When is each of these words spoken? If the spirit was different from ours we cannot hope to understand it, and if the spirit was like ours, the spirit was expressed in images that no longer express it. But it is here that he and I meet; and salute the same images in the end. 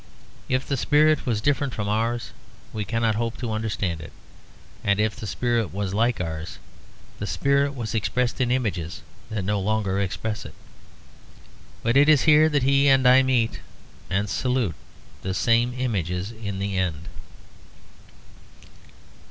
If 0.49 0.65
the 0.67 0.77
spirit 0.77 1.27
was 1.27 1.41
different 1.41 1.75
from 1.75 1.87
ours 1.87 2.31
we 2.73 2.83
cannot 2.85 3.13
hope 3.13 3.37
to 3.37 3.51
understand 3.51 4.01
it, 4.01 4.11
and 4.83 4.99
if 4.99 5.15
the 5.15 5.27
spirit 5.27 5.71
was 5.71 5.93
like 5.93 6.19
ours, 6.19 6.57
the 7.19 7.27
spirit 7.27 7.75
was 7.75 7.93
expressed 7.93 8.41
in 8.41 8.49
images 8.49 9.03
that 9.29 9.43
no 9.45 9.59
longer 9.59 10.01
express 10.01 10.43
it. 10.43 10.55
But 11.83 11.95
it 11.95 12.09
is 12.09 12.23
here 12.23 12.49
that 12.49 12.63
he 12.63 12.87
and 12.87 13.07
I 13.07 13.21
meet; 13.21 13.59
and 14.09 14.27
salute 14.27 14.73
the 15.21 15.35
same 15.35 15.75
images 15.77 16.31
in 16.31 16.57
the 16.57 16.79
end. 16.79 17.07